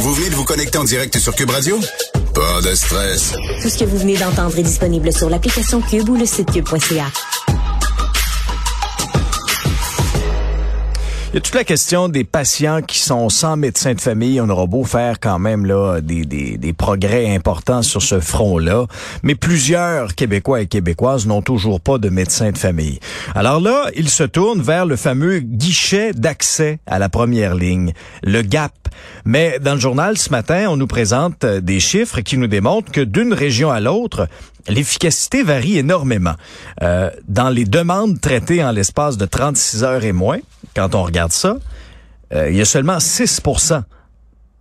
Vous 0.00 0.14
venez 0.14 0.30
de 0.30 0.34
vous 0.36 0.44
connecter 0.44 0.78
en 0.78 0.84
direct 0.84 1.18
sur 1.18 1.34
Cube 1.34 1.50
Radio? 1.50 1.76
Pas 2.32 2.60
de 2.62 2.72
stress. 2.72 3.32
Tout 3.60 3.68
ce 3.68 3.76
que 3.76 3.84
vous 3.84 3.98
venez 3.98 4.16
d'entendre 4.16 4.56
est 4.56 4.62
disponible 4.62 5.12
sur 5.12 5.28
l'application 5.28 5.80
Cube 5.80 6.08
ou 6.08 6.14
le 6.14 6.24
site 6.24 6.52
cube.ca. 6.52 7.06
Il 11.30 11.34
y 11.34 11.36
a 11.36 11.40
toute 11.42 11.54
la 11.56 11.64
question 11.64 12.08
des 12.08 12.24
patients 12.24 12.80
qui 12.80 13.00
sont 13.00 13.28
sans 13.28 13.58
médecin 13.58 13.92
de 13.92 14.00
famille. 14.00 14.40
On 14.40 14.48
aura 14.48 14.66
beau 14.66 14.82
faire 14.84 15.20
quand 15.20 15.38
même 15.38 15.66
là 15.66 16.00
des, 16.00 16.24
des, 16.24 16.56
des 16.56 16.72
progrès 16.72 17.34
importants 17.34 17.82
sur 17.82 18.00
ce 18.00 18.18
front-là, 18.18 18.86
mais 19.22 19.34
plusieurs 19.34 20.14
Québécois 20.14 20.62
et 20.62 20.66
Québécoises 20.66 21.26
n'ont 21.26 21.42
toujours 21.42 21.82
pas 21.82 21.98
de 21.98 22.08
médecin 22.08 22.50
de 22.50 22.56
famille. 22.56 22.98
Alors 23.34 23.60
là, 23.60 23.90
ils 23.94 24.08
se 24.08 24.24
tournent 24.24 24.62
vers 24.62 24.86
le 24.86 24.96
fameux 24.96 25.40
guichet 25.40 26.14
d'accès 26.14 26.78
à 26.86 26.98
la 26.98 27.10
première 27.10 27.54
ligne, 27.54 27.92
le 28.22 28.40
GAP. 28.40 28.72
Mais 29.26 29.58
dans 29.60 29.74
le 29.74 29.80
journal 29.80 30.16
ce 30.16 30.30
matin, 30.30 30.68
on 30.70 30.78
nous 30.78 30.86
présente 30.86 31.44
euh, 31.44 31.60
des 31.60 31.78
chiffres 31.78 32.20
qui 32.20 32.38
nous 32.38 32.46
démontrent 32.46 32.90
que 32.90 33.02
d'une 33.02 33.34
région 33.34 33.70
à 33.70 33.80
l'autre, 33.80 34.28
l'efficacité 34.66 35.42
varie 35.42 35.78
énormément. 35.78 36.34
Euh, 36.82 37.10
dans 37.28 37.50
les 37.50 37.64
demandes 37.64 38.20
traitées 38.20 38.64
en 38.64 38.72
l'espace 38.72 39.16
de 39.16 39.26
36 39.26 39.84
heures 39.84 40.04
et 40.04 40.12
moins, 40.12 40.38
quand 40.74 40.94
on 40.94 41.02
regarde 41.02 41.32
ça, 41.32 41.56
euh, 42.32 42.50
il 42.50 42.56
y 42.56 42.60
a 42.60 42.64
seulement 42.64 43.00
6 43.00 43.40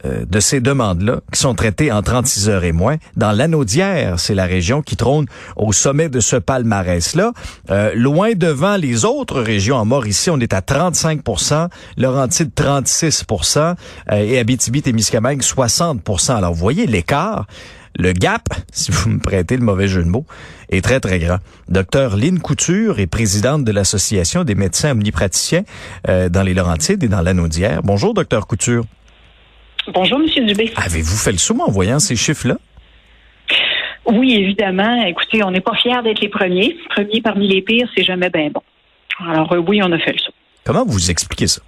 euh, 0.06 0.26
de 0.30 0.40
ces 0.40 0.60
demandes-là 0.60 1.22
qui 1.34 1.40
sont 1.40 1.56
traitées 1.56 1.92
en 1.92 2.04
36 2.04 2.50
heures 2.50 2.64
et 2.64 2.72
moins. 2.72 2.98
Dans 3.16 3.32
l'Anaudière, 3.32 4.20
c'est 4.20 4.36
la 4.36 4.46
région 4.46 4.84
qui 4.84 4.96
trône 4.96 5.26
au 5.56 5.74
sommet 5.74 6.08
de 6.08 6.20
ce 6.20 6.36
palmarès-là. 6.36 7.32
Euh, 7.72 7.96
loin 7.96 8.34
devant 8.36 8.78
les 8.78 9.06
autres 9.06 9.42
régions, 9.42 9.76
en 9.76 9.86
Mauricie, 9.86 10.30
on 10.30 10.40
est 10.40 10.54
à 10.54 10.60
35% 10.60 11.70
Laurentide, 11.98 12.52
36% 12.56 13.58
euh, 13.58 13.74
et 14.12 14.38
Abitibi-Témiscamingue, 14.38 15.42
60% 15.42 16.36
Alors, 16.36 16.54
vous 16.54 16.60
voyez 16.60 16.86
l'écart. 16.86 17.48
Le 17.98 18.14
gap, 18.14 18.44
si 18.72 18.92
vous 18.92 19.10
me 19.10 19.18
prêtez 19.18 19.58
le 19.58 19.64
mauvais 19.64 19.88
jeu 19.88 20.04
de 20.04 20.10
mots, 20.10 20.28
est 20.70 20.84
très, 20.84 21.00
très 21.00 21.18
grand. 21.18 21.38
Docteur 21.70 22.18
Lynn 22.18 22.38
Couture 22.38 23.00
est 23.00 23.08
présidente 23.08 23.64
de 23.64 23.72
l'Association 23.72 24.44
des 24.44 24.54
médecins 24.54 24.92
omnipraticiens 24.92 25.64
dans 26.06 26.44
les 26.44 26.54
Laurentides 26.54 27.04
et 27.04 27.08
dans 27.08 27.22
l'Anaudière. 27.22 27.82
Bonjour, 27.82 28.14
docteur 28.14 28.46
Couture. 28.46 28.86
Bonjour, 29.94 30.20
Monsieur 30.20 30.44
Dubé. 30.46 30.72
Avez-vous 30.76 31.16
fait 31.16 31.32
le 31.32 31.38
saut 31.38 31.58
en 31.60 31.72
voyant 31.72 32.00
ces 32.00 32.16
chiffres-là? 32.16 32.58
Oui, 34.06 34.36
évidemment. 34.36 35.04
Écoutez, 35.06 35.44
on 35.44 35.52
n'est 35.52 35.62
pas 35.62 35.76
fiers 35.76 36.02
d'être 36.04 36.22
les 36.22 36.30
premiers. 36.30 36.78
Premiers 36.90 37.22
parmi 37.22 37.48
les 37.48 37.62
pires, 37.62 37.90
c'est 37.96 38.04
jamais 38.04 38.30
bien 38.30 38.50
bon. 38.50 38.62
Alors 39.26 39.52
euh, 39.54 39.58
oui, 39.58 39.82
on 39.84 39.92
a 39.92 39.98
fait 40.00 40.14
le 40.14 40.18
saut. 40.20 40.32
Comment 40.66 40.86
vous 40.86 41.10
expliquez 41.10 41.48
ça? 41.48 41.62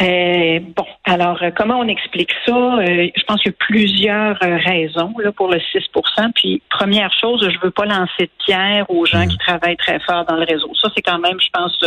Euh, 0.00 0.58
bon, 0.74 0.86
alors 1.04 1.42
euh, 1.42 1.50
comment 1.54 1.78
on 1.78 1.86
explique 1.86 2.30
ça? 2.46 2.54
Euh, 2.54 3.08
Je 3.14 3.22
pense 3.24 3.42
qu'il 3.42 3.52
y 3.52 3.54
a 3.54 3.58
plusieurs 3.58 4.38
raisons 4.40 5.12
là 5.18 5.32
pour 5.32 5.48
le 5.48 5.58
6% 5.58 6.32
Puis 6.34 6.62
première 6.70 7.12
chose, 7.12 7.46
je 7.46 7.58
veux 7.62 7.70
pas 7.70 7.84
lancer 7.84 8.22
de 8.22 8.30
pierre 8.44 8.86
aux 8.88 9.04
gens 9.04 9.26
qui 9.26 9.34
mmh. 9.34 9.46
travaillent 9.46 9.76
très 9.76 10.00
fort 10.00 10.24
dans 10.24 10.36
le 10.36 10.44
réseau. 10.44 10.70
Ça 10.80 10.88
c'est 10.94 11.02
quand 11.02 11.18
même, 11.18 11.38
je 11.38 11.48
pense, 11.52 11.78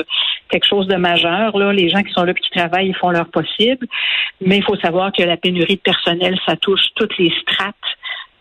quelque 0.49 0.67
chose 0.67 0.87
de 0.87 0.95
majeur. 0.97 1.57
Là, 1.57 1.73
les 1.73 1.89
gens 1.89 2.03
qui 2.03 2.11
sont 2.13 2.23
là, 2.23 2.33
qui 2.35 2.49
travaillent, 2.51 2.89
ils 2.89 2.95
font 2.95 3.09
leur 3.09 3.27
possible. 3.29 3.87
Mais 4.39 4.57
il 4.57 4.63
faut 4.63 4.77
savoir 4.77 5.11
que 5.11 5.23
la 5.23 5.37
pénurie 5.37 5.77
de 5.77 5.81
personnel, 5.81 6.37
ça 6.45 6.55
touche 6.57 6.85
toutes 6.95 7.17
les 7.17 7.33
strates 7.41 7.75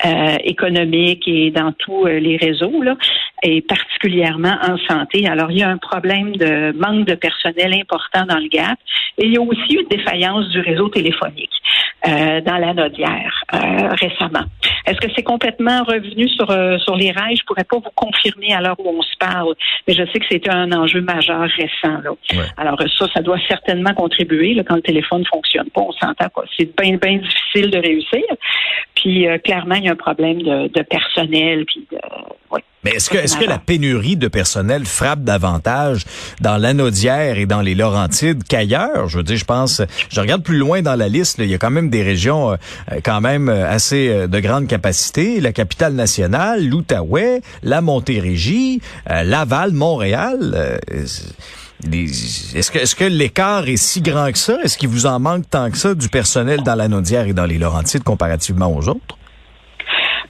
euh, 0.05 0.37
économique 0.45 1.23
et 1.27 1.50
dans 1.50 1.73
tous 1.73 2.06
euh, 2.06 2.19
les 2.19 2.37
réseaux, 2.37 2.83
là, 2.83 2.97
et 3.42 3.62
particulièrement 3.62 4.56
en 4.61 4.77
santé. 4.89 5.27
Alors, 5.27 5.50
il 5.50 5.59
y 5.59 5.62
a 5.62 5.69
un 5.70 5.78
problème 5.78 6.37
de 6.37 6.73
manque 6.77 7.06
de 7.06 7.14
personnel 7.14 7.75
important 7.75 8.27
dans 8.27 8.39
le 8.39 8.48
GAP 8.48 8.78
et 9.19 9.27
il 9.27 9.34
y 9.34 9.37
a 9.37 9.41
aussi 9.41 9.75
une 9.75 9.87
défaillance 9.89 10.48
du 10.48 10.61
réseau 10.61 10.89
téléphonique 10.89 11.53
euh, 12.09 12.41
dans 12.41 12.59
la 12.59 12.75
Nodière 12.75 13.45
récemment. 14.00 14.45
Est-ce 14.87 14.99
que 15.01 15.13
c'est 15.15 15.23
complètement 15.23 15.83
revenu 15.85 16.29
sur, 16.29 16.47
sur 16.81 16.97
les 16.97 17.11
rails? 17.11 17.37
Je 17.37 17.45
pourrais 17.45 17.65
pas 17.65 17.78
vous 17.78 17.91
confirmer 17.95 18.53
à 18.53 18.61
l'heure 18.61 18.78
où 18.78 18.89
on 18.89 19.03
se 19.03 19.17
parle, 19.19 19.55
mais 19.87 19.95
je 19.95 20.05
sais 20.12 20.19
que 20.19 20.27
c'était 20.31 20.50
un 20.50 20.72
enjeu 20.72 21.00
majeur 21.00 21.43
récent. 21.43 22.00
Là. 22.03 22.11
Alors 22.56 22.78
ça, 22.99 23.06
ça 23.15 23.23
doit 23.23 23.39
certainement 23.49 23.94
contribuer 23.94 24.55
là, 24.55 24.62
quand 24.62 24.77
le 24.77 24.83
téléphone 24.83 25.25
fonctionne 25.27 25.71
pas. 25.71 25.81
On 25.81 25.93
s'entend 25.93 26.28
pas. 26.28 26.44
C'est 26.56 26.77
bien, 26.81 26.97
bien 26.97 27.19
difficile 27.19 27.71
de 27.71 27.78
réussir. 27.78 28.25
Puis 28.94 29.27
clairement, 29.43 29.77
il 29.77 29.84
y 29.84 29.89
a 29.89 29.93
un 29.93 29.97
problème 29.97 30.43
de, 30.43 30.83
personnel. 30.83 31.65
Puis 31.67 31.87
Mais 32.84 32.93
est-ce 32.93 33.09
que, 33.09 33.45
la 33.45 33.59
pénurie 33.59 34.17
de 34.17 34.28
personnel 34.28 34.84
frappe 34.84 35.25
davantage 35.25 36.05
dans 36.41 36.59
l'Anaudière 36.59 37.39
et 37.39 37.47
dans 37.47 37.62
les 37.62 37.75
Laurentides 37.75 38.45
qu'ailleurs? 38.45 39.09
Je 39.09 39.19
veux 39.19 39.22
dire, 39.22 39.37
je 39.37 39.45
pense, 39.45 39.81
je 40.11 40.21
regarde 40.21 40.43
plus 40.43 40.59
loin 40.59 40.83
dans 40.83 40.94
la 40.94 41.09
liste, 41.09 41.37
il 41.39 41.49
y 41.49 41.55
a 41.55 41.59
quand 41.59 41.71
même 41.71 41.89
des 41.89 42.03
régions 42.03 42.53
euh, 42.53 42.56
quand 43.03 43.21
même 43.21 43.49
euh, 43.49 43.71
assez 43.71 44.09
euh, 44.09 44.27
de 44.27 44.39
grande 44.41 44.67
capacité. 44.67 45.41
La 45.41 45.53
capitale 45.53 45.94
nationale, 45.94 46.67
l'Outaouais, 46.67 47.41
la 47.62 47.81
Montérégie, 47.81 48.81
Laval, 49.06 49.73
Montréal. 49.73 50.78
Est-ce 51.93 52.94
que, 52.94 53.05
l'écart 53.05 53.69
est 53.69 53.77
si 53.77 54.00
grand 54.03 54.31
que 54.31 54.39
ça? 54.39 54.59
Est-ce 54.62 54.77
qu'il 54.77 54.89
vous 54.89 55.06
en 55.06 55.21
manque 55.21 55.49
tant 55.49 55.71
que 55.71 55.78
ça 55.78 55.94
du 55.94 56.09
personnel 56.09 56.62
dans 56.62 56.75
la 56.75 56.89
Naudière 56.89 57.27
et 57.27 57.33
dans 57.33 57.47
les 57.47 57.59
Laurentides 57.59 58.03
comparativement 58.03 58.75
aux 58.75 58.89
autres? 58.89 59.17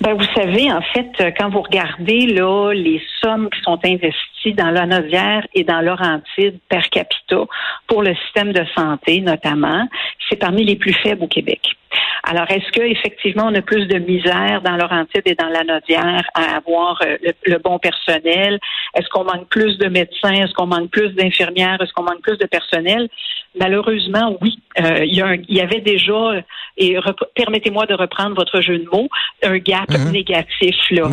Ben, 0.01 0.15
vous 0.15 0.27
savez, 0.35 0.71
en 0.73 0.83
fait, 0.83 1.11
quand 1.39 1.51
vous 1.51 1.63
regardez 1.63 2.27
là 2.27 2.73
les 2.73 3.01
sommes 3.23 3.49
qui 3.51 3.61
sont 3.63 3.79
investies 3.85 4.53
dans 4.55 4.71
la 4.71 4.87
Naudière 4.87 5.47
et 5.55 5.65
dans 5.65 5.81
Laurentide 5.81 6.59
per 6.69 6.83
capita 6.91 7.45
pour 7.87 8.03
le 8.03 8.15
système 8.17 8.53
de 8.53 8.65
santé 8.77 9.21
notamment, 9.21 9.89
c'est 10.29 10.37
parmi 10.37 10.65
les 10.65 10.77
plus 10.77 10.95
faibles 10.95 11.25
au 11.25 11.29
Québec. 11.29 11.61
Alors, 12.27 12.51
est-ce 12.51 12.73
que 12.73 12.83
effectivement 12.83 13.45
on 13.47 13.55
a 13.55 13.61
plus 13.61 13.87
de 13.87 13.99
misère 13.99 14.63
dans 14.63 14.77
Laurentide 14.77 15.23
et 15.27 15.35
dans 15.35 15.49
la 15.49 15.63
Nodière 15.63 16.23
à 16.35 16.57
avoir 16.57 16.99
euh, 17.05 17.17
le, 17.45 17.59
bon 17.59 17.79
personnel? 17.79 18.59
Est-ce 18.95 19.09
qu'on 19.11 19.25
manque 19.25 19.49
plus 19.49 19.77
de 19.77 19.89
médecins? 19.89 20.33
Est-ce 20.33 20.55
qu'on 20.55 20.67
manque 20.67 20.91
plus 20.91 21.11
d'infirmières? 21.15 21.77
Est-ce 21.83 21.93
qu'on 21.93 22.03
manque 22.03 22.23
plus 22.23 22.39
de 22.39 22.47
personnel? 22.47 23.09
Malheureusement, 23.59 24.37
oui. 24.41 24.59
Euh, 24.81 25.05
il, 25.05 25.15
y 25.49 25.61
avait 25.61 25.81
déjà, 25.81 26.33
et 26.77 26.97
permettez-moi 27.37 27.87
de 27.87 27.95
reprendre 27.95 28.35
votre 28.35 28.61
jeu 28.61 28.79
de 28.79 28.89
mots, 28.91 29.09
un 29.45 29.59
gap 29.59 29.89
mhm. 29.91 30.11
négatif 30.11 30.75
là, 30.91 31.05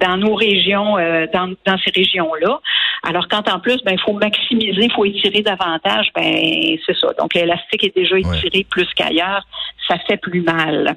dans, 0.00 0.16
nos 0.16 0.34
régions, 0.34 0.98
euh, 0.98 1.26
dans, 1.32 1.52
dans 1.66 1.78
ces 1.78 1.90
régions-là. 1.90 2.60
Alors 3.04 3.26
quand 3.28 3.48
en 3.48 3.58
plus, 3.58 3.82
ben 3.84 3.92
il 3.92 4.00
faut 4.00 4.12
maximiser, 4.12 4.84
il 4.84 4.92
faut 4.92 5.04
étirer 5.04 5.42
davantage, 5.42 6.06
ben 6.14 6.76
c'est 6.86 6.96
ça. 6.96 7.08
Donc 7.18 7.34
l'élastique 7.34 7.82
est 7.82 7.96
déjà 7.96 8.16
étiré 8.16 8.64
plus 8.70 8.86
qu'ailleurs, 8.94 9.44
ça 9.88 9.98
fait 10.06 10.16
plus 10.16 10.42
mal. 10.42 10.96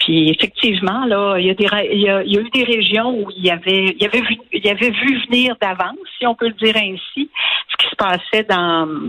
Puis 0.00 0.30
effectivement, 0.30 1.04
là, 1.06 1.36
il 1.38 1.46
y 1.46 1.50
a 1.50 1.54
des 1.54 1.66
y 1.96 2.08
a, 2.08 2.22
eu 2.22 2.50
des 2.50 2.64
régions 2.64 3.10
où 3.10 3.30
il 3.36 3.44
y 3.44 3.50
avait 3.50 3.96
il 3.96 4.64
y 4.64 4.68
avait 4.70 4.90
vu 4.90 5.20
venir 5.26 5.56
d'avance, 5.60 5.96
si 6.18 6.26
on 6.26 6.34
peut 6.34 6.48
le 6.48 6.54
dire 6.54 6.76
ainsi, 6.76 7.30
ce 7.68 7.76
qui 7.76 7.90
se 7.90 7.96
passait 7.96 8.44
dans 8.44 9.02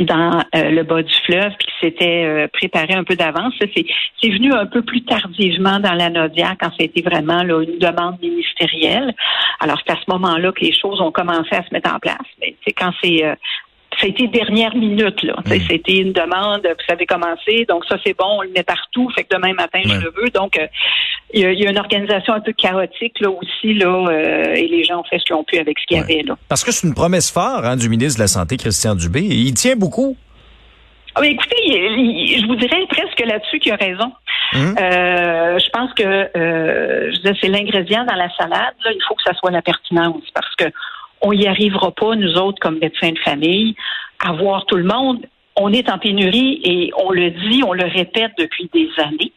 euh, 0.00 0.70
le 0.70 0.82
bas 0.82 1.02
du 1.02 1.14
fleuve, 1.26 1.52
puis 1.58 1.66
qui 1.66 1.86
s'était 1.86 2.24
euh, 2.24 2.48
préparé 2.52 2.94
un 2.94 3.04
peu 3.04 3.16
d'avance. 3.16 3.54
C'est 3.58 4.28
venu 4.28 4.52
un 4.52 4.66
peu 4.66 4.82
plus 4.82 5.02
tardivement 5.02 5.78
dans 5.78 5.92
la 5.92 6.08
Nodière 6.10 6.54
quand 6.58 6.70
c'était 6.78 7.02
vraiment 7.02 7.40
une 7.42 7.78
demande 7.78 8.20
ministérielle. 8.20 9.14
Alors, 9.60 9.78
c'est 9.84 9.92
à 9.92 9.96
ce 9.96 10.10
moment-là 10.10 10.52
que 10.52 10.64
les 10.64 10.72
choses 10.72 11.00
ont 11.00 11.12
commencé 11.12 11.54
à 11.54 11.62
se 11.64 11.72
mettre 11.72 11.92
en 11.92 11.98
place. 11.98 12.16
Mais 12.40 12.54
quand 12.76 12.92
c'est 13.02 13.24
euh, 13.24 13.34
ça 14.00 14.06
a 14.06 14.08
été 14.08 14.26
dernière 14.28 14.74
minute, 14.74 15.22
là. 15.22 15.36
Mm. 15.44 15.60
C'était 15.68 15.98
une 15.98 16.12
demande, 16.12 16.62
vous 16.62 16.84
savez 16.88 17.06
commencer, 17.06 17.66
donc 17.68 17.84
ça 17.86 17.96
c'est 18.04 18.16
bon, 18.16 18.38
on 18.38 18.42
le 18.42 18.50
met 18.50 18.62
partout, 18.62 19.10
fait 19.14 19.24
que 19.24 19.36
demain 19.36 19.52
matin 19.52 19.80
je 19.84 19.94
le 19.94 20.12
veux. 20.16 20.30
Donc 20.30 20.58
il 21.32 21.40
y, 21.40 21.66
a 21.66 21.70
une 21.70 21.78
organisation 21.78 22.34
un 22.34 22.40
peu 22.40 22.52
chaotique 22.52 23.20
là 23.20 23.30
aussi, 23.30 23.74
là, 23.74 23.86
euh, 23.86 24.54
et 24.54 24.66
les 24.66 24.84
gens 24.84 25.00
ont 25.00 25.04
fait 25.04 25.18
ce 25.18 25.24
qu'ils 25.24 25.36
ont 25.36 25.44
pu 25.44 25.58
avec 25.58 25.78
ce 25.78 25.86
qu'il 25.86 25.96
y 25.96 26.00
avait 26.00 26.22
là. 26.22 26.36
Parce 26.48 26.64
que 26.64 26.72
c'est 26.72 26.86
une 26.86 26.94
promesse 26.94 27.30
forte 27.30 27.64
hein, 27.64 27.76
du 27.76 27.88
ministre 27.88 28.18
de 28.18 28.24
la 28.24 28.28
Santé, 28.28 28.56
Christian 28.56 28.94
Dubé, 28.94 29.20
et 29.20 29.34
il 29.34 29.54
tient 29.54 29.76
beaucoup. 29.76 30.16
Ah, 31.14 31.26
écoutez, 31.26 31.56
je 31.66 32.46
vous 32.46 32.56
dirais 32.56 32.84
presque 32.88 33.20
là-dessus 33.20 33.58
qu'il 33.58 33.72
a 33.72 33.76
raison. 33.76 34.12
Hum. 34.52 34.76
Euh, 34.80 35.58
je 35.58 35.70
pense 35.70 35.92
que 35.94 36.02
euh, 36.02 37.12
je 37.12 37.34
c'est 37.40 37.48
l'ingrédient 37.48 38.04
dans 38.04 38.14
la 38.14 38.28
salade. 38.36 38.74
Là, 38.84 38.92
il 38.92 39.00
faut 39.06 39.14
que 39.14 39.22
ça 39.24 39.34
soit 39.34 39.50
la 39.50 39.62
pertinence 39.62 40.22
parce 40.34 40.54
que 40.56 40.64
on 41.22 41.32
n'y 41.32 41.46
arrivera 41.46 41.90
pas, 41.92 42.14
nous 42.16 42.34
autres, 42.34 42.58
comme 42.60 42.78
médecins 42.78 43.12
de 43.12 43.18
famille, 43.18 43.74
à 44.24 44.32
voir 44.32 44.66
tout 44.66 44.76
le 44.76 44.84
monde. 44.84 45.26
On 45.56 45.72
est 45.72 45.90
en 45.90 45.98
pénurie 45.98 46.60
et 46.64 46.92
on 46.96 47.10
le 47.10 47.30
dit, 47.30 47.62
on 47.66 47.72
le 47.72 47.84
répète 47.84 48.32
depuis 48.38 48.70
des 48.72 48.88
années. 48.98 49.32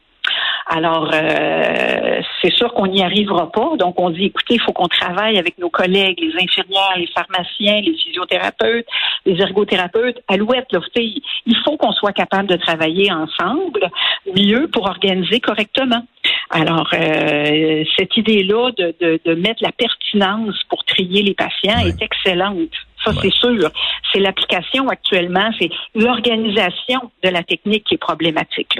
Alors, 0.68 1.12
euh, 1.14 2.22
c'est 2.42 2.54
sûr 2.54 2.74
qu'on 2.74 2.88
n'y 2.88 3.04
arrivera 3.04 3.52
pas. 3.52 3.76
Donc, 3.78 4.00
on 4.00 4.10
dit, 4.10 4.26
écoutez, 4.26 4.56
il 4.56 4.62
faut 4.62 4.72
qu'on 4.72 4.88
travaille 4.88 5.38
avec 5.38 5.58
nos 5.58 5.70
collègues, 5.70 6.20
les 6.22 6.42
infirmières, 6.42 6.98
les 6.98 7.08
pharmaciens, 7.08 7.82
les 7.82 7.96
physiothérapeutes, 7.98 8.88
les 9.26 9.42
ergothérapeutes. 9.42 10.22
Alouette, 10.30 10.72
là, 10.72 10.80
il 10.96 11.58
faut 11.66 11.76
qu'on 11.78 11.92
soit 11.92 12.14
capable 12.14 12.48
de 12.48 12.56
travailler 12.56 13.12
ensemble 13.12 13.90
mieux 14.38 14.70
pour 14.70 14.88
organiser 14.88 15.42
correctement. 15.42 16.04
Alors, 16.50 16.90
euh, 16.94 17.84
cette 17.98 18.16
idée-là 18.16 18.72
de, 18.78 18.96
de, 19.02 19.20
de, 19.26 19.36
mettre 19.36 19.62
la 19.62 19.72
pertinence 19.72 20.56
pour 20.70 20.83
trier 20.94 21.24
les 21.24 21.34
patients 21.34 21.80
est 21.80 22.02
excellente. 22.02 22.70
Ça, 23.04 23.12
c'est 23.22 23.34
sûr. 23.34 23.70
C'est 24.12 24.20
l'application 24.20 24.88
actuellement, 24.88 25.50
c'est 25.60 25.70
l'organisation 25.94 27.12
de 27.22 27.30
la 27.30 27.44
technique 27.44 27.84
qui 27.84 27.96
est 27.96 27.98
problématique. 27.98 28.78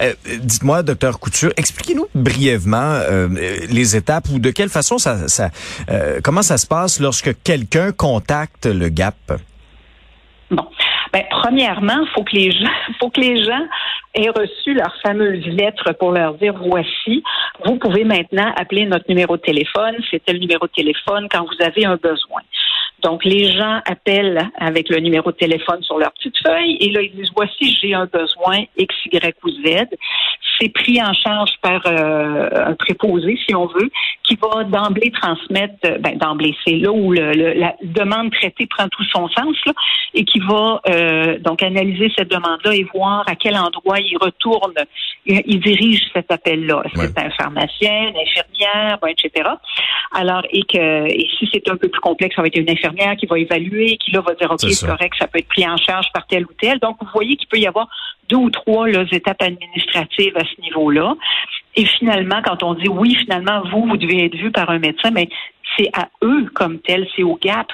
Euh, 0.00 0.12
dites-moi, 0.40 0.82
docteur 0.82 1.20
Couture, 1.20 1.52
expliquez-nous 1.56 2.08
brièvement 2.14 2.78
euh, 2.78 3.28
les 3.70 3.96
étapes 3.96 4.24
ou 4.32 4.40
de 4.40 4.50
quelle 4.50 4.70
façon 4.70 4.98
ça, 4.98 5.28
ça 5.28 5.50
euh, 5.88 6.20
comment 6.22 6.42
ça 6.42 6.58
se 6.58 6.66
passe 6.66 6.98
lorsque 6.98 7.42
quelqu'un 7.44 7.92
contacte 7.92 8.66
le 8.66 8.88
GAP. 8.88 9.40
Bon, 10.50 10.66
ben, 11.12 11.22
premièrement, 11.30 12.04
faut 12.14 12.24
que 12.24 12.34
les 12.34 12.50
gens, 12.50 12.70
faut 13.00 13.10
que 13.10 13.20
les 13.20 13.44
gens 13.44 13.66
aient 14.14 14.30
reçu 14.30 14.74
leur 14.74 14.92
fameuse 15.02 15.44
lettre 15.46 15.92
pour 15.98 16.10
leur 16.10 16.34
dire 16.34 16.54
voici, 16.54 17.22
vous 17.64 17.76
pouvez 17.76 18.04
maintenant 18.04 18.52
appeler 18.56 18.86
notre 18.86 19.06
numéro 19.08 19.36
de 19.36 19.42
téléphone. 19.42 19.96
C'était 20.10 20.32
le 20.32 20.38
numéro 20.38 20.66
de 20.66 20.72
téléphone 20.72 21.28
quand 21.30 21.42
vous 21.44 21.64
avez 21.64 21.84
un 21.84 21.96
besoin. 21.96 22.42
Donc, 23.02 23.24
les 23.24 23.50
gens 23.50 23.80
appellent 23.86 24.50
avec 24.58 24.88
le 24.90 24.98
numéro 24.98 25.30
de 25.30 25.36
téléphone 25.36 25.82
sur 25.82 25.98
leur 25.98 26.12
petite 26.12 26.36
feuille 26.46 26.76
et 26.80 26.90
là, 26.90 27.00
ils 27.00 27.12
disent, 27.12 27.30
voici, 27.34 27.78
j'ai 27.80 27.94
un 27.94 28.06
besoin 28.06 28.64
X, 28.76 28.94
Y 29.10 29.36
ou 29.42 29.50
Z. 29.50 29.86
C'est 30.60 30.68
pris 30.68 31.00
en 31.02 31.14
charge 31.14 31.52
par 31.62 31.80
euh, 31.86 32.50
un 32.52 32.74
préposé, 32.74 33.38
si 33.46 33.54
on 33.54 33.66
veut, 33.66 33.90
qui 34.24 34.36
va 34.36 34.64
d'emblée 34.64 35.10
transmettre, 35.10 35.74
euh, 35.86 35.96
ben, 35.98 36.18
d'emblée, 36.18 36.54
c'est 36.66 36.76
là 36.76 36.92
où 36.92 37.12
le, 37.12 37.32
la 37.54 37.74
demande 37.82 38.30
traitée 38.32 38.66
prend 38.66 38.86
tout 38.88 39.04
son 39.04 39.28
sens, 39.28 39.56
là, 39.64 39.72
et 40.12 40.24
qui 40.24 40.38
va 40.40 40.82
euh, 40.88 41.38
donc 41.38 41.62
analyser 41.62 42.12
cette 42.16 42.30
demande-là 42.30 42.74
et 42.74 42.86
voir 42.94 43.24
à 43.26 43.34
quel 43.36 43.56
endroit 43.56 44.00
il 44.00 44.18
retourne, 44.18 44.74
il, 45.26 45.60
dirige 45.60 46.00
cet 46.14 46.30
appel-là. 46.30 46.82
Est-ce 46.84 46.94
que 46.94 47.06
c'est 47.08 47.24
un 47.24 47.30
pharmacien, 47.30 48.08
une 48.08 48.16
infirmière, 48.16 48.98
etc. 49.08 49.48
Alors, 50.12 50.42
et 50.50 50.62
que 50.62 51.06
et 51.06 51.28
si 51.38 51.48
c'est 51.52 51.68
un 51.68 51.76
peu 51.76 51.88
plus 51.88 52.00
complexe, 52.00 52.36
ça 52.36 52.42
va 52.42 52.48
être 52.48 52.58
une 52.58 52.70
infirmière 52.70 53.16
qui 53.16 53.26
va 53.26 53.38
évaluer, 53.38 53.96
qui 53.98 54.12
là 54.12 54.20
va 54.20 54.34
dire 54.34 54.50
OK, 54.50 54.60
c'est 54.60 54.86
correct, 54.86 55.14
ça 55.18 55.26
peut 55.26 55.38
être 55.38 55.48
pris 55.48 55.68
en 55.68 55.76
charge 55.76 56.06
par 56.12 56.26
tel 56.26 56.44
ou 56.44 56.52
tel. 56.60 56.78
Donc, 56.78 56.96
vous 57.00 57.08
voyez 57.12 57.36
qu'il 57.36 57.48
peut 57.48 57.58
y 57.58 57.66
avoir 57.66 57.88
deux 58.28 58.36
ou 58.36 58.50
trois 58.50 58.88
étapes 58.88 59.42
administratives 59.42 60.36
à 60.36 60.44
ce 60.44 60.60
niveau-là. 60.62 61.14
Et 61.76 61.84
finalement, 61.84 62.40
quand 62.44 62.62
on 62.62 62.74
dit 62.74 62.88
oui, 62.88 63.14
finalement, 63.16 63.62
vous, 63.70 63.86
vous 63.86 63.96
devez 63.96 64.24
être 64.24 64.36
vu 64.36 64.50
par 64.50 64.70
un 64.70 64.78
médecin, 64.78 65.10
mais 65.10 65.28
c'est 65.76 65.90
à 65.92 66.08
eux 66.22 66.46
comme 66.54 66.80
tel, 66.80 67.06
c'est 67.14 67.22
au 67.22 67.38
GAP 67.40 67.68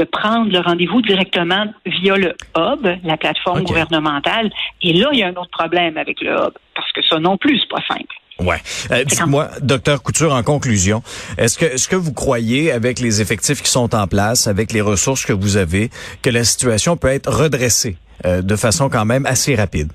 de 0.00 0.04
prendre 0.04 0.50
le 0.50 0.60
rendez-vous 0.60 1.02
directement 1.02 1.66
via 1.84 2.16
le 2.16 2.34
hub, 2.56 2.88
la 3.04 3.16
plateforme 3.18 3.62
gouvernementale. 3.62 4.50
Et 4.80 4.94
là, 4.94 5.08
il 5.12 5.18
y 5.18 5.22
a 5.22 5.28
un 5.28 5.36
autre 5.36 5.50
problème 5.50 5.98
avec 5.98 6.20
le 6.22 6.30
hub, 6.30 6.54
parce 6.74 6.90
que 6.92 7.02
ça 7.02 7.18
non 7.18 7.36
plus, 7.36 7.60
c'est 7.60 7.68
pas 7.68 7.84
simple. 7.86 8.14
Ouais. 8.38 8.56
Euh, 8.90 9.04
Dites-moi, 9.04 9.48
docteur 9.60 10.02
Couture, 10.02 10.32
en 10.32 10.42
conclusion, 10.42 11.02
est-ce 11.36 11.58
que 11.58 11.66
est-ce 11.66 11.88
que 11.88 11.96
vous 11.96 12.14
croyez, 12.14 12.72
avec 12.72 12.98
les 12.98 13.20
effectifs 13.20 13.60
qui 13.62 13.70
sont 13.70 13.94
en 13.94 14.06
place, 14.06 14.46
avec 14.46 14.72
les 14.72 14.80
ressources 14.80 15.26
que 15.26 15.34
vous 15.34 15.58
avez, 15.58 15.90
que 16.22 16.30
la 16.30 16.44
situation 16.44 16.96
peut 16.96 17.08
être 17.08 17.30
redressée 17.30 17.98
euh, 18.24 18.40
de 18.40 18.56
façon 18.56 18.88
quand 18.88 19.04
même 19.04 19.26
assez 19.26 19.54
rapide? 19.54 19.92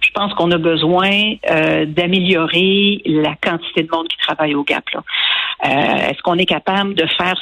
Je 0.00 0.10
pense 0.14 0.32
qu'on 0.34 0.50
a 0.52 0.58
besoin 0.58 1.34
euh, 1.50 1.84
d'améliorer 1.86 3.02
la 3.04 3.34
quantité 3.42 3.82
de 3.82 3.88
monde 3.90 4.08
qui 4.08 4.16
travaille 4.18 4.54
au 4.54 4.64
GAP. 4.64 4.88
Là. 4.94 5.02
Euh, 5.64 6.10
est-ce 6.10 6.20
qu'on 6.22 6.36
est 6.36 6.46
capable 6.46 6.94
de 6.94 7.06
faire 7.06 7.40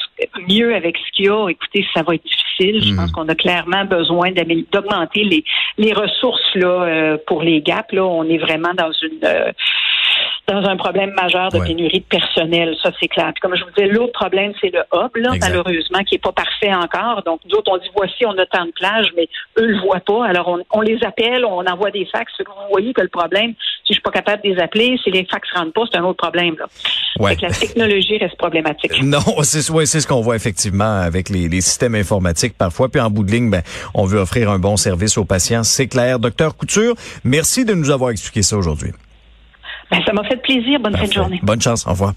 mieux 0.48 0.74
avec 0.74 0.96
ce 0.96 1.12
qu'il 1.12 1.26
y 1.26 1.28
a? 1.28 1.48
Écoutez, 1.48 1.84
ça 1.92 2.02
va 2.02 2.14
être 2.14 2.24
difficile. 2.24 2.80
Je 2.82 2.94
pense 2.94 3.08
mhm. 3.08 3.12
qu'on 3.12 3.28
a 3.28 3.34
clairement 3.34 3.84
besoin 3.84 4.30
d'augmenter 4.30 5.24
les, 5.24 5.44
les 5.78 5.92
ressources 5.92 6.54
là, 6.54 6.84
euh, 6.84 7.18
pour 7.26 7.42
les 7.42 7.60
GAP. 7.60 7.92
Là, 7.92 8.04
on 8.04 8.24
est 8.24 8.38
vraiment 8.38 8.74
dans 8.74 8.92
une 9.02 9.18
euh, 9.24 9.50
dans 10.48 10.64
un 10.68 10.76
problème 10.76 11.12
majeur 11.12 11.50
de 11.50 11.60
pénurie 11.60 12.00
de 12.00 12.04
personnel, 12.04 12.76
ça 12.82 12.90
c'est 13.00 13.08
clair. 13.08 13.30
Puis 13.34 13.40
comme 13.40 13.56
je 13.56 13.64
vous 13.64 13.70
disais, 13.70 13.86
l'autre 13.86 14.12
problème, 14.12 14.52
c'est 14.60 14.70
le 14.70 14.80
hub, 14.92 15.10
là, 15.16 15.30
malheureusement, 15.40 16.00
qui 16.04 16.16
est 16.16 16.22
pas 16.22 16.32
parfait 16.32 16.74
encore. 16.74 17.22
Donc, 17.24 17.40
nous 17.44 17.56
autres, 17.56 17.70
on 17.72 17.78
dit 17.78 17.88
voici, 17.94 18.26
on 18.26 18.36
a 18.36 18.46
tant 18.46 18.66
de 18.66 18.72
plages, 18.72 19.12
mais 19.16 19.28
eux 19.58 19.66
le 19.66 19.80
voient 19.80 20.00
pas. 20.00 20.26
Alors, 20.26 20.48
on, 20.48 20.58
on 20.72 20.80
les 20.80 20.98
appelle, 21.04 21.44
on 21.44 21.64
envoie 21.64 21.90
des 21.90 22.06
fax. 22.06 22.32
Vous 22.40 22.52
voyez 22.70 22.92
que 22.92 23.00
le 23.00 23.08
problème, 23.08 23.54
si 23.84 23.88
je 23.88 23.94
suis 23.94 24.02
pas 24.02 24.10
capable 24.10 24.42
de 24.42 24.48
les 24.48 24.60
appeler, 24.60 24.98
si 25.02 25.10
les 25.10 25.24
fax 25.24 25.48
rentrent 25.54 25.72
pas, 25.72 25.82
c'est 25.90 25.98
un 25.98 26.04
autre 26.04 26.18
problème. 26.18 26.56
Là. 26.58 26.66
Ouais. 27.20 27.36
Que 27.36 27.42
la 27.42 27.50
technologie 27.50 28.18
reste 28.18 28.36
problématique. 28.36 28.92
Non, 29.02 29.42
c'est 29.42 29.68
ouais, 29.70 29.84
c'est 29.84 30.00
ce 30.00 30.06
qu'on 30.06 30.22
voit 30.22 30.36
effectivement 30.36 31.00
avec 31.00 31.28
les, 31.28 31.48
les, 31.48 31.60
systèmes 31.60 31.94
informatiques 31.94 32.56
parfois. 32.56 32.88
Puis 32.88 33.00
en 33.00 33.10
bout 33.10 33.24
de 33.24 33.30
ligne, 33.30 33.50
ben, 33.50 33.62
on 33.94 34.06
veut 34.06 34.18
offrir 34.18 34.50
un 34.50 34.58
bon 34.58 34.76
service 34.76 35.18
aux 35.18 35.24
patients, 35.24 35.64
c'est 35.64 35.86
clair. 35.86 36.18
Docteur 36.18 36.56
Couture, 36.56 36.94
merci 37.24 37.64
de 37.64 37.74
nous 37.74 37.90
avoir 37.90 38.10
expliqué 38.10 38.42
ça 38.42 38.56
aujourd'hui. 38.56 38.92
Ben, 39.92 40.00
ça 40.06 40.12
m'a 40.14 40.24
fait 40.24 40.40
plaisir. 40.40 40.80
Bonne 40.80 40.96
fin 40.96 41.06
de 41.06 41.12
journée. 41.12 41.40
Bonne 41.42 41.60
chance. 41.60 41.86
Au 41.86 41.90
revoir. 41.90 42.14